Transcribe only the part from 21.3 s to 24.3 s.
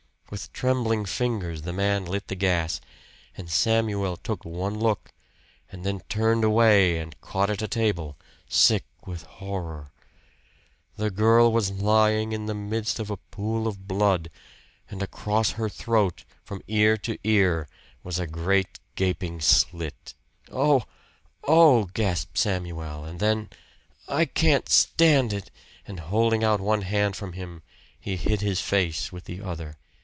oh!" gasped Samuel, and then "I